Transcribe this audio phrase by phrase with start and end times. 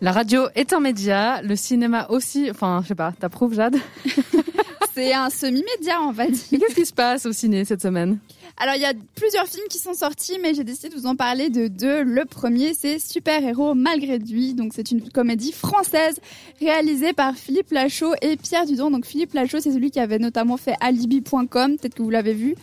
[0.00, 2.48] La radio est un média, le cinéma aussi.
[2.50, 3.76] Enfin, je sais pas, t'approuves, Jade?
[4.94, 6.58] C'est un semi-média, on va dire.
[6.58, 8.18] Qu'est-ce qui se passe au ciné cette semaine?
[8.56, 11.14] Alors, il y a plusieurs films qui sont sortis, mais j'ai décidé de vous en
[11.14, 12.02] parler de deux.
[12.02, 14.54] Le premier, c'est Super Héros malgré lui.
[14.54, 16.18] Donc, c'est une comédie française
[16.60, 18.90] réalisée par Philippe Lachaud et Pierre Dudon.
[18.90, 21.76] Donc, Philippe Lachaud, c'est celui qui avait notamment fait Alibi.com.
[21.78, 22.56] Peut-être que vous l'avez vu.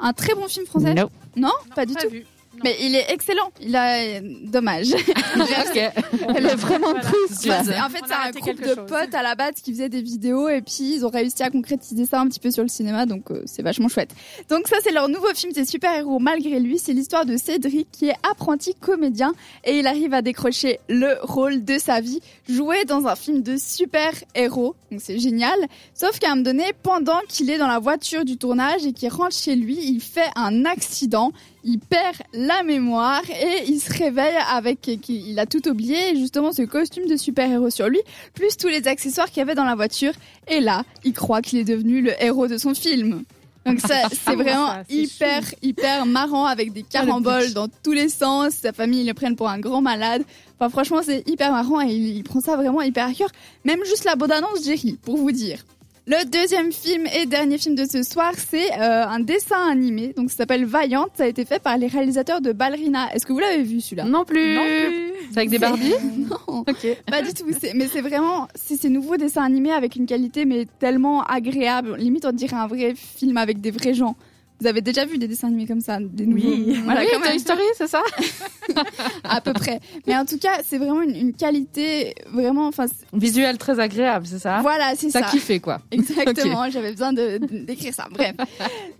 [0.00, 0.94] Un très bon film français?
[0.94, 1.10] Non.
[1.36, 2.08] Non, pas du tout?
[2.64, 3.50] Mais il est excellent.
[3.60, 4.92] Il a dommage.
[6.34, 7.50] Elle est vraiment triste.
[7.50, 10.62] En fait, c'est un groupe de potes à la base qui faisaient des vidéos et
[10.62, 13.42] puis ils ont réussi à concrétiser ça un petit peu sur le cinéma, donc euh,
[13.46, 14.10] c'est vachement chouette.
[14.48, 16.78] Donc ça, c'est leur nouveau film, c'est super héros malgré lui.
[16.78, 19.32] C'est l'histoire de Cédric qui est apprenti comédien
[19.64, 23.56] et il arrive à décrocher le rôle de sa vie, jouer dans un film de
[23.56, 24.74] super héros.
[24.90, 25.58] Donc c'est génial.
[25.94, 29.08] Sauf qu'à un moment donné, pendant qu'il est dans la voiture du tournage et qu'il
[29.08, 31.32] rentre chez lui, il fait un accident.
[31.64, 34.98] Il perd la mémoire et il se réveille avec qu'il
[35.28, 38.00] il a tout oublié, justement ce costume de super-héros sur lui,
[38.34, 40.12] plus tous les accessoires qu'il y avait dans la voiture.
[40.48, 43.22] Et là, il croit qu'il est devenu le héros de son film.
[43.64, 48.54] Donc ça, c'est vraiment ça, hyper, hyper marrant avec des caramboles dans tous les sens.
[48.54, 50.24] Sa famille, ils le prennent pour un grand malade.
[50.58, 53.28] Enfin, franchement, c'est hyper marrant et il, il prend ça vraiment hyper à cœur.
[53.64, 55.64] Même juste la bande-annonce, j'ai ri, pour vous dire.
[56.04, 60.12] Le deuxième film et dernier film de ce soir, c'est euh, un dessin animé.
[60.16, 61.10] Donc, ça s'appelle Vaillante.
[61.14, 63.14] Ça a été fait par les réalisateurs de Ballerina.
[63.14, 64.04] Est-ce que vous l'avez vu celui-là?
[64.04, 64.56] Non plus.
[64.56, 65.12] Non plus.
[65.30, 65.94] C'est avec des Barbies?
[66.16, 66.38] Non.
[66.68, 66.86] Ok.
[67.06, 67.44] Pas du tout.
[67.74, 71.96] Mais c'est vraiment, c'est ces nouveaux dessins animés avec une qualité mais tellement agréable.
[71.96, 74.16] Limite, on dirait un vrai film avec des vrais gens.
[74.62, 76.78] Vous avez déjà vu des dessins animés comme ça, des Oui.
[76.84, 78.00] Voilà, oui, même, Toy Story, c'est ça
[79.24, 79.80] à peu près.
[80.06, 82.68] Mais en tout cas, c'est vraiment une, une qualité vraiment.
[82.68, 85.22] Enfin, Visuel très agréable, c'est ça voilà, c'est ça.
[85.22, 85.80] Ça kiffé quoi.
[85.90, 88.06] Exactement, j'avais besoin d'écrire ça.
[88.12, 88.36] Bref.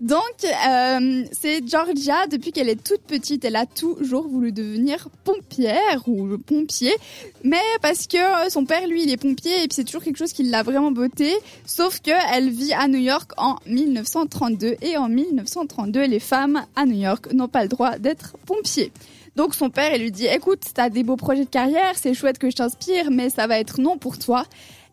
[0.01, 6.03] Donc, euh, c'est Georgia, depuis qu'elle est toute petite, elle a toujours voulu devenir pompière
[6.07, 6.93] ou pompier.
[7.45, 8.17] Mais parce que
[8.49, 10.91] son père, lui, il est pompier et puis c'est toujours quelque chose qui l'a vraiment
[10.91, 11.31] beauté.
[11.65, 15.52] Sauf que elle vit à New York en 1932 et en 1932,
[16.07, 18.91] les femmes à New York n'ont pas le droit d'être pompiers.
[19.35, 22.37] Donc son père, il lui dit, écoute, t'as des beaux projets de carrière, c'est chouette
[22.37, 24.45] que je t'inspire, mais ça va être non pour toi.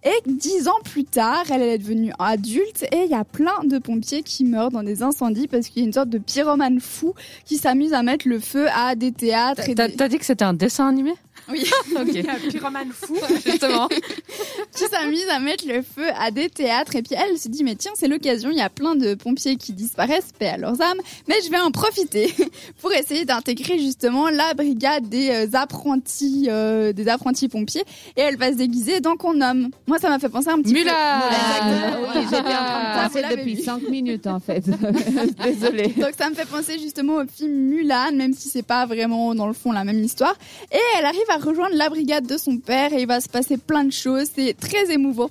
[0.03, 3.77] Et dix ans plus tard, elle est devenue adulte et il y a plein de
[3.79, 7.13] pompiers qui meurent dans des incendies parce qu'il y a une sorte de pyromane fou
[7.45, 9.97] qui s'amuse à mettre le feu à des théâtres et T'as des...
[9.97, 11.13] t'as dit que c'était un dessin animé?
[11.49, 11.65] Oui.
[11.97, 12.17] Ok.
[12.29, 13.17] Un pyromane fou.
[13.45, 13.89] Justement.
[14.75, 16.95] qui s'amuse à mettre le feu à des théâtres.
[16.97, 19.57] Et puis elle se dit, mais tiens, c'est l'occasion, il y a plein de pompiers
[19.57, 22.33] qui disparaissent, paix à leurs âmes, mais je vais en profiter
[22.81, 27.85] pour essayer d'intégrer justement la brigade des euh, apprentis, euh, des apprentis pompiers.
[28.17, 29.71] Et elle va se déguiser dans qu'on nomme.
[29.87, 30.93] Moi, ça m'a fait penser un petit Mulan.
[30.93, 32.19] peu.
[32.19, 33.63] Oui, j'étais en train de Ah, penser depuis vu.
[33.63, 34.65] 5 minutes en fait.
[35.43, 35.89] Désolée.
[35.89, 39.47] Donc ça me fait penser justement au film Mulan, même si c'est pas vraiment dans
[39.47, 40.35] le fond la même histoire.
[40.73, 43.57] Et elle arrive à rejoindre la brigade de son père et il va se passer
[43.57, 44.29] plein de choses.
[44.35, 45.31] C'est très émouvant.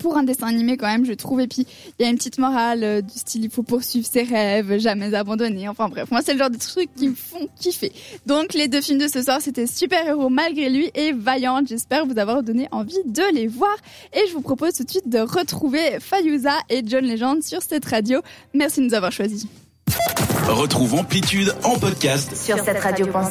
[0.00, 1.40] Pour un dessin animé quand même, je trouve.
[1.40, 1.66] Et puis,
[1.98, 5.14] il y a une petite morale euh, du style, il faut poursuivre ses rêves, jamais
[5.14, 5.68] abandonner.
[5.68, 7.92] Enfin bref, moi, c'est le genre de trucs qui me font kiffer.
[8.26, 11.68] Donc, les deux films de ce soir, c'était Super Héros malgré lui et Vaillante.
[11.68, 13.76] J'espère vous avoir donné envie de les voir.
[14.12, 17.84] Et je vous propose tout de suite de retrouver Fayouza et John Legend sur cette
[17.84, 18.20] radio.
[18.52, 19.46] Merci de nous avoir choisis.
[20.48, 23.06] Retrouve Amplitude en podcast sur cette radio.